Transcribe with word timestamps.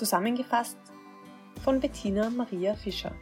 Zusammengefasst 0.00 0.78
von 1.62 1.78
Bettina 1.78 2.30
Maria 2.30 2.74
Fischer. 2.74 3.14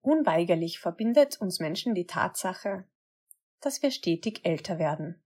Unweigerlich 0.00 0.78
verbindet 0.78 1.38
uns 1.42 1.60
Menschen 1.60 1.94
die 1.94 2.06
Tatsache, 2.06 2.88
dass 3.60 3.82
wir 3.82 3.90
stetig 3.90 4.40
älter 4.46 4.78
werden. 4.78 5.22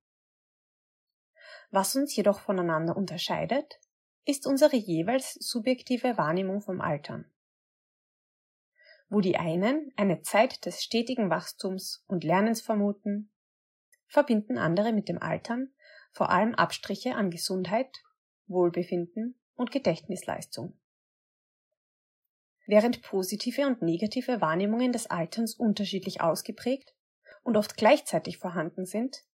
Was 1.70 1.94
uns 1.94 2.16
jedoch 2.16 2.40
voneinander 2.40 2.96
unterscheidet, 2.96 3.78
ist 4.24 4.44
unsere 4.44 4.74
jeweils 4.74 5.34
subjektive 5.34 6.18
Wahrnehmung 6.18 6.60
vom 6.62 6.80
Altern. 6.80 7.31
Wo 9.12 9.20
die 9.20 9.36
einen 9.36 9.92
eine 9.96 10.22
Zeit 10.22 10.64
des 10.64 10.82
stetigen 10.82 11.28
Wachstums 11.28 12.02
und 12.06 12.24
Lernens 12.24 12.62
vermuten, 12.62 13.30
verbinden 14.06 14.56
andere 14.56 14.94
mit 14.94 15.06
dem 15.06 15.20
Altern 15.20 15.74
vor 16.12 16.30
allem 16.30 16.54
Abstriche 16.54 17.14
an 17.14 17.30
Gesundheit, 17.30 17.94
Wohlbefinden 18.46 19.38
und 19.54 19.70
Gedächtnisleistung. 19.70 20.80
Während 22.66 23.02
positive 23.02 23.66
und 23.66 23.82
negative 23.82 24.40
Wahrnehmungen 24.40 24.92
des 24.92 25.08
Alterns 25.08 25.56
unterschiedlich 25.56 26.22
ausgeprägt 26.22 26.94
und 27.42 27.58
oft 27.58 27.76
gleichzeitig 27.76 28.38
vorhanden 28.38 28.86
sind, 28.86 29.26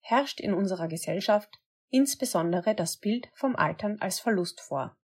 herrscht 0.00 0.40
in 0.40 0.52
unserer 0.52 0.88
Gesellschaft 0.88 1.60
insbesondere 1.90 2.74
das 2.74 2.96
Bild 2.96 3.28
vom 3.34 3.54
Altern 3.54 3.98
als 4.00 4.18
Verlust 4.18 4.60
vor. 4.60 4.98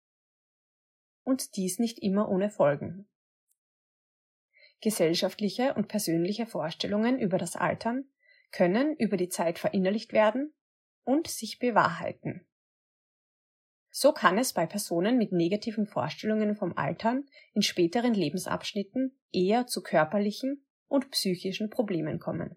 Und 1.22 1.56
dies 1.56 1.78
nicht 1.78 2.00
immer 2.00 2.30
ohne 2.30 2.50
Folgen. 2.50 3.08
Gesellschaftliche 4.82 5.76
und 5.76 5.88
persönliche 5.88 6.46
Vorstellungen 6.46 7.20
über 7.20 7.38
das 7.38 7.56
Altern 7.56 8.06
können 8.52 8.96
über 8.98 9.16
die 9.16 9.30
Zeit 9.30 9.60
verinnerlicht 9.60 10.12
werden 10.12 10.54
und 11.04 11.28
sich 11.28 11.60
bewahrheiten. 11.60 12.46
So 13.92 14.14
kann 14.14 14.38
es 14.38 14.54
bei 14.54 14.66
Personen 14.66 15.18
mit 15.18 15.32
negativen 15.32 15.86
Vorstellungen 15.86 16.56
vom 16.56 16.78
Altern 16.78 17.28
in 17.54 17.62
späteren 17.62 18.14
Lebensabschnitten 18.14 19.20
eher 19.32 19.68
zu 19.68 19.84
körperlichen 19.84 20.66
und 20.88 21.12
psychischen 21.12 21.70
Problemen 21.70 22.20
kommen. 22.20 22.56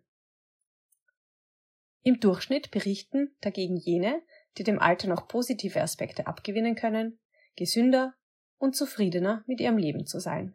Im 2.03 2.21
Durchschnitt 2.21 2.71
berichten 2.71 3.35
dagegen 3.41 3.77
jene, 3.77 4.23
die 4.59 4.63
dem 4.63 4.79
Alter 4.79 5.09
noch 5.09 5.27
positive 5.27 5.81
Aspekte 5.81 6.27
abgewinnen 6.27 6.77
können, 6.77 7.19
gesünder 7.57 8.15
und 8.59 8.77
zufriedener 8.77 9.43
mit 9.47 9.61
ihrem 9.61 9.79
Leben 9.79 10.07
zu 10.07 10.21
sein. 10.21 10.55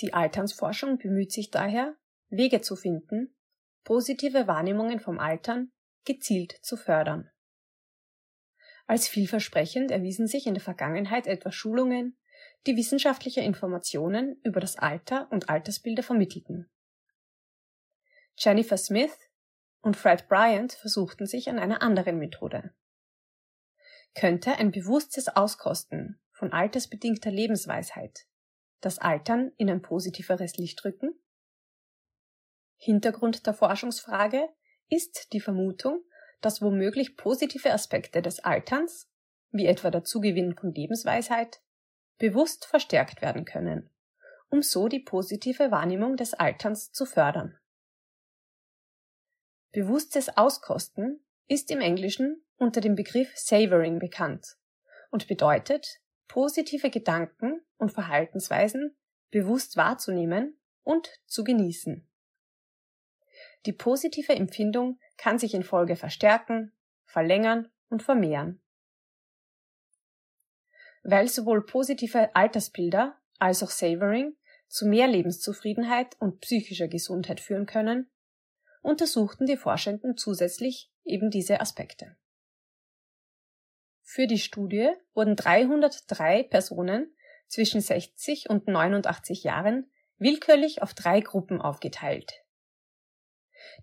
Die 0.00 0.12
Alternsforschung 0.12 0.98
bemüht 0.98 1.32
sich 1.32 1.50
daher, 1.50 1.96
Wege 2.28 2.60
zu 2.60 2.76
finden, 2.76 3.34
positive 3.84 4.46
Wahrnehmungen 4.46 5.00
vom 5.00 5.18
Altern 5.18 5.72
gezielt 6.04 6.58
zu 6.62 6.76
fördern. 6.76 7.30
Als 8.86 9.08
vielversprechend 9.08 9.90
erwiesen 9.90 10.26
sich 10.26 10.46
in 10.46 10.54
der 10.54 10.62
Vergangenheit 10.62 11.26
etwa 11.26 11.50
Schulungen, 11.50 12.16
die 12.66 12.76
wissenschaftliche 12.76 13.40
Informationen 13.40 14.40
über 14.42 14.60
das 14.60 14.76
Alter 14.76 15.30
und 15.30 15.48
Altersbilder 15.48 16.02
vermittelten. 16.02 16.70
Jennifer 18.36 18.76
Smith 18.76 19.16
und 19.80 19.96
Fred 19.96 20.28
Bryant 20.28 20.72
versuchten 20.72 21.26
sich 21.26 21.48
an 21.48 21.58
einer 21.58 21.80
anderen 21.80 22.18
Methode. 22.18 22.74
Könnte 24.14 24.52
ein 24.56 24.70
bewusstes 24.70 25.28
Auskosten 25.28 26.20
von 26.32 26.52
altersbedingter 26.52 27.30
Lebensweisheit 27.30 28.26
das 28.80 28.98
Altern 28.98 29.52
in 29.56 29.70
ein 29.70 29.82
positiveres 29.82 30.56
Licht 30.56 30.84
rücken? 30.84 31.14
Hintergrund 32.76 33.46
der 33.46 33.54
Forschungsfrage 33.54 34.48
ist 34.88 35.32
die 35.32 35.40
Vermutung, 35.40 36.04
dass 36.40 36.62
womöglich 36.62 37.16
positive 37.16 37.72
Aspekte 37.72 38.22
des 38.22 38.40
Alterns, 38.40 39.10
wie 39.50 39.66
etwa 39.66 39.90
der 39.90 40.04
Zugewinn 40.04 40.54
von 40.54 40.72
Lebensweisheit, 40.72 41.60
bewusst 42.18 42.66
verstärkt 42.66 43.22
werden 43.22 43.44
können, 43.44 43.90
um 44.48 44.62
so 44.62 44.88
die 44.88 45.00
positive 45.00 45.70
Wahrnehmung 45.70 46.16
des 46.16 46.34
Alterns 46.34 46.92
zu 46.92 47.06
fördern. 47.06 47.58
Bewusstes 49.72 50.36
Auskosten 50.36 51.24
ist 51.48 51.70
im 51.70 51.80
Englischen 51.80 52.44
unter 52.56 52.80
dem 52.80 52.94
Begriff 52.94 53.36
Savoring 53.36 53.98
bekannt 53.98 54.56
und 55.10 55.28
bedeutet, 55.28 56.00
positive 56.28 56.90
Gedanken 56.90 57.60
und 57.78 57.92
Verhaltensweisen 57.92 58.96
bewusst 59.30 59.76
wahrzunehmen 59.76 60.58
und 60.82 61.10
zu 61.26 61.44
genießen. 61.44 62.08
Die 63.66 63.72
positive 63.72 64.34
Empfindung 64.34 64.98
kann 65.16 65.38
sich 65.38 65.54
in 65.54 65.62
Folge 65.62 65.96
verstärken, 65.96 66.72
verlängern 67.04 67.68
und 67.88 68.02
vermehren. 68.02 68.60
Weil 71.02 71.28
sowohl 71.28 71.64
positive 71.64 72.34
Altersbilder 72.34 73.20
als 73.38 73.62
auch 73.62 73.70
Savoring 73.70 74.36
zu 74.68 74.86
mehr 74.86 75.06
Lebenszufriedenheit 75.08 76.16
und 76.20 76.40
psychischer 76.40 76.88
Gesundheit 76.88 77.40
führen 77.40 77.66
können, 77.66 78.10
untersuchten 78.82 79.46
die 79.46 79.56
Forschenden 79.56 80.16
zusätzlich 80.16 80.90
eben 81.04 81.30
diese 81.30 81.60
Aspekte. 81.60 82.16
Für 84.16 84.26
die 84.26 84.38
Studie 84.38 84.88
wurden 85.12 85.36
303 85.36 86.44
Personen 86.44 87.14
zwischen 87.48 87.82
60 87.82 88.48
und 88.48 88.66
89 88.66 89.44
Jahren 89.44 89.92
willkürlich 90.16 90.80
auf 90.80 90.94
drei 90.94 91.20
Gruppen 91.20 91.60
aufgeteilt. 91.60 92.32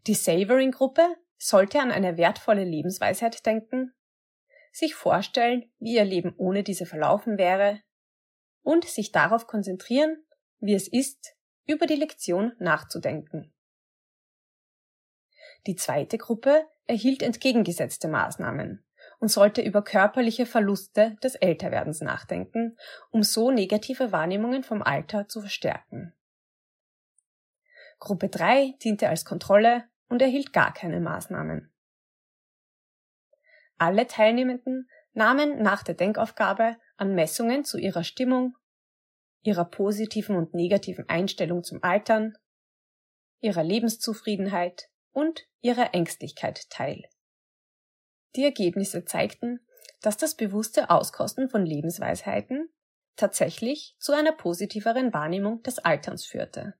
Die 0.07 0.15
Savoring-Gruppe 0.15 1.05
sollte 1.37 1.81
an 1.81 1.91
eine 1.91 2.17
wertvolle 2.17 2.63
Lebensweisheit 2.63 3.45
denken, 3.45 3.93
sich 4.71 4.95
vorstellen, 4.95 5.71
wie 5.77 5.97
ihr 5.97 6.03
Leben 6.03 6.33
ohne 6.35 6.63
diese 6.63 6.87
verlaufen 6.87 7.37
wäre 7.37 7.83
und 8.63 8.85
sich 8.85 9.11
darauf 9.11 9.45
konzentrieren, 9.45 10.25
wie 10.57 10.73
es 10.73 10.87
ist, 10.87 11.35
über 11.67 11.85
die 11.85 11.93
Lektion 11.93 12.53
nachzudenken. 12.57 13.53
Die 15.67 15.75
zweite 15.75 16.17
Gruppe 16.17 16.65
erhielt 16.87 17.21
entgegengesetzte 17.21 18.07
Maßnahmen 18.07 18.83
und 19.19 19.29
sollte 19.29 19.61
über 19.61 19.83
körperliche 19.83 20.45
Verluste 20.45 21.15
des 21.23 21.35
Älterwerdens 21.35 22.01
nachdenken, 22.01 22.77
um 23.11 23.23
so 23.23 23.51
negative 23.51 24.11
Wahrnehmungen 24.11 24.63
vom 24.63 24.81
Alter 24.81 25.27
zu 25.27 25.41
verstärken. 25.41 26.13
Gruppe 27.99 28.29
3 28.29 28.75
diente 28.83 29.09
als 29.09 29.23
Kontrolle 29.23 29.85
und 30.09 30.21
erhielt 30.21 30.53
gar 30.53 30.73
keine 30.73 30.99
Maßnahmen. 30.99 31.73
Alle 33.77 34.07
Teilnehmenden 34.07 34.89
nahmen 35.13 35.61
nach 35.61 35.83
der 35.83 35.95
Denkaufgabe 35.95 36.77
an 36.97 37.15
Messungen 37.15 37.63
zu 37.63 37.77
ihrer 37.77 38.03
Stimmung, 38.03 38.57
ihrer 39.41 39.65
positiven 39.65 40.35
und 40.35 40.53
negativen 40.53 41.07
Einstellung 41.09 41.63
zum 41.63 41.83
Altern, 41.83 42.37
ihrer 43.39 43.63
Lebenszufriedenheit 43.63 44.89
und 45.11 45.47
ihrer 45.61 45.93
Ängstlichkeit 45.93 46.69
teil. 46.69 47.03
Die 48.35 48.43
Ergebnisse 48.43 49.05
zeigten, 49.05 49.59
dass 50.01 50.17
das 50.17 50.35
bewusste 50.35 50.89
Auskosten 50.89 51.49
von 51.49 51.65
Lebensweisheiten 51.65 52.69
tatsächlich 53.15 53.95
zu 53.99 54.11
einer 54.11 54.31
positiveren 54.31 55.13
Wahrnehmung 55.13 55.61
des 55.63 55.79
Alterns 55.79 56.25
führte. 56.25 56.73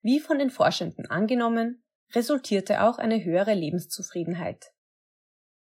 Wie 0.00 0.20
von 0.20 0.38
den 0.38 0.50
Forschenden 0.50 1.06
angenommen, 1.06 1.84
resultierte 2.12 2.82
auch 2.82 2.98
eine 2.98 3.22
höhere 3.22 3.54
Lebenszufriedenheit. 3.54 4.72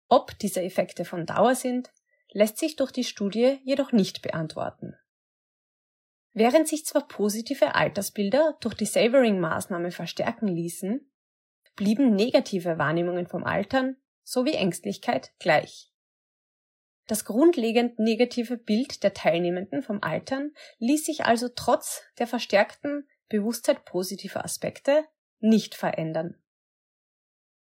Ob 0.08 0.38
diese 0.38 0.62
Effekte 0.62 1.04
von 1.04 1.26
Dauer 1.26 1.54
sind, 1.54 1.90
lässt 2.30 2.58
sich 2.58 2.76
durch 2.76 2.92
die 2.92 3.04
Studie 3.04 3.58
jedoch 3.64 3.92
nicht 3.92 4.22
beantworten. 4.22 4.94
Während 6.34 6.68
sich 6.68 6.86
zwar 6.86 7.08
positive 7.08 7.74
Altersbilder 7.74 8.56
durch 8.60 8.74
die 8.74 8.86
Savoring-Maßnahme 8.86 9.90
verstärken 9.90 10.48
ließen, 10.48 11.10
blieben 11.76 12.14
negative 12.14 12.78
Wahrnehmungen 12.78 13.26
vom 13.26 13.44
Altern 13.44 13.96
sowie 14.22 14.54
Ängstlichkeit 14.54 15.32
gleich. 15.38 15.92
Das 17.06 17.24
grundlegend 17.24 17.98
negative 17.98 18.56
Bild 18.56 19.02
der 19.02 19.12
Teilnehmenden 19.12 19.82
vom 19.82 20.02
Altern 20.02 20.52
ließ 20.78 21.04
sich 21.04 21.24
also 21.24 21.48
trotz 21.48 22.02
der 22.18 22.26
verstärkten 22.26 23.08
Bewusstheit 23.28 23.84
positiver 23.84 24.44
Aspekte 24.44 25.04
nicht 25.40 25.74
verändern. 25.74 26.40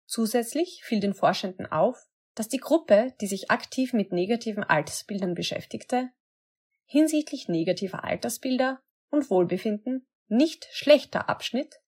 Zusätzlich 0.06 0.82
fiel 0.84 1.00
den 1.00 1.14
Forschenden 1.14 1.66
auf, 1.66 2.06
dass 2.34 2.48
die 2.48 2.58
Gruppe, 2.58 3.14
die 3.20 3.26
sich 3.26 3.50
aktiv 3.50 3.92
mit 3.92 4.12
negativen 4.12 4.64
Altersbildern 4.64 5.34
beschäftigte, 5.34 6.10
hinsichtlich 6.84 7.48
negativer 7.48 8.04
Altersbilder 8.04 8.82
und 9.10 9.30
Wohlbefinden 9.30 10.06
nicht 10.28 10.68
schlechter 10.72 11.28
abschnitt 11.28 11.80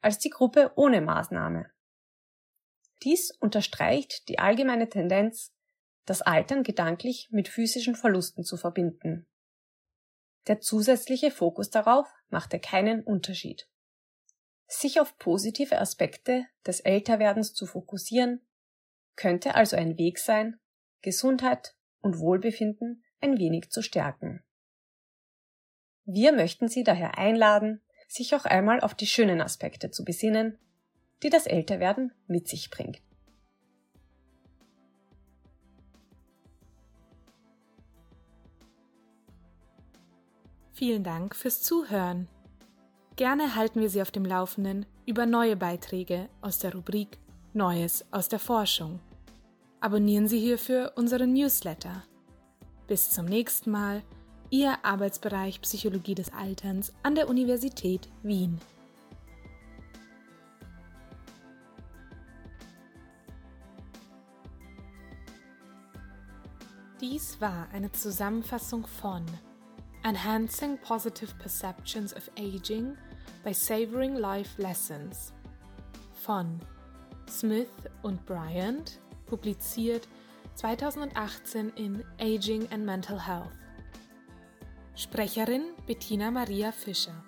als 0.00 0.18
die 0.18 0.30
Gruppe 0.30 0.72
ohne 0.76 1.00
Maßnahme. 1.00 1.73
Dies 3.04 3.30
unterstreicht 3.38 4.28
die 4.28 4.38
allgemeine 4.38 4.88
Tendenz, 4.88 5.52
das 6.06 6.22
Altern 6.22 6.62
gedanklich 6.62 7.28
mit 7.30 7.48
physischen 7.48 7.94
Verlusten 7.94 8.44
zu 8.44 8.56
verbinden. 8.56 9.26
Der 10.46 10.60
zusätzliche 10.60 11.30
Fokus 11.30 11.70
darauf 11.70 12.08
machte 12.28 12.58
keinen 12.58 13.02
Unterschied. 13.02 13.68
Sich 14.66 15.00
auf 15.00 15.18
positive 15.18 15.78
Aspekte 15.78 16.46
des 16.66 16.80
Älterwerdens 16.80 17.52
zu 17.52 17.66
fokussieren, 17.66 18.46
könnte 19.16 19.54
also 19.54 19.76
ein 19.76 19.98
Weg 19.98 20.18
sein, 20.18 20.58
Gesundheit 21.02 21.76
und 22.00 22.18
Wohlbefinden 22.18 23.04
ein 23.20 23.38
wenig 23.38 23.70
zu 23.70 23.82
stärken. 23.82 24.42
Wir 26.04 26.32
möchten 26.32 26.68
Sie 26.68 26.84
daher 26.84 27.18
einladen, 27.18 27.82
sich 28.08 28.34
auch 28.34 28.44
einmal 28.44 28.80
auf 28.80 28.94
die 28.94 29.06
schönen 29.06 29.40
Aspekte 29.40 29.90
zu 29.90 30.04
besinnen, 30.04 30.58
die 31.24 31.30
das 31.30 31.46
Älterwerden 31.46 32.12
mit 32.28 32.46
sich 32.46 32.70
bringt. 32.70 33.00
Vielen 40.74 41.02
Dank 41.02 41.34
fürs 41.34 41.62
Zuhören. 41.62 42.28
Gerne 43.16 43.54
halten 43.54 43.80
wir 43.80 43.88
Sie 43.88 44.02
auf 44.02 44.10
dem 44.10 44.24
Laufenden 44.24 44.86
über 45.06 45.24
neue 45.24 45.56
Beiträge 45.56 46.28
aus 46.42 46.58
der 46.58 46.74
Rubrik 46.74 47.18
Neues 47.54 48.04
aus 48.10 48.28
der 48.28 48.40
Forschung. 48.40 48.98
Abonnieren 49.80 50.28
Sie 50.28 50.40
hierfür 50.40 50.92
unseren 50.96 51.32
Newsletter. 51.32 52.02
Bis 52.86 53.10
zum 53.10 53.26
nächsten 53.26 53.70
Mal, 53.70 54.02
Ihr 54.50 54.84
Arbeitsbereich 54.84 55.60
Psychologie 55.62 56.16
des 56.16 56.32
Alterns 56.32 56.92
an 57.02 57.14
der 57.14 57.28
Universität 57.28 58.08
Wien. 58.22 58.58
Dies 67.00 67.40
war 67.40 67.68
eine 67.72 67.90
Zusammenfassung 67.90 68.86
von 68.86 69.26
Enhancing 70.04 70.78
Positive 70.78 71.34
Perceptions 71.40 72.14
of 72.14 72.30
Aging 72.38 72.96
by 73.42 73.52
Savoring 73.52 74.14
Life 74.14 74.62
Lessons 74.62 75.32
von 76.12 76.60
Smith 77.28 77.66
und 78.02 78.24
Bryant, 78.26 79.00
publiziert 79.26 80.06
2018 80.54 81.70
in 81.70 82.04
Aging 82.20 82.68
and 82.70 82.84
Mental 82.84 83.18
Health. 83.18 83.50
Sprecherin 84.94 85.72
Bettina 85.86 86.30
Maria 86.30 86.70
Fischer. 86.70 87.24